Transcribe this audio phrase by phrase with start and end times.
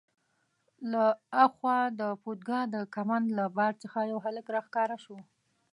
[0.91, 1.03] له
[1.37, 5.17] ها خوا د پودګا د کمند له بار څخه یو هلک راښکاره شو.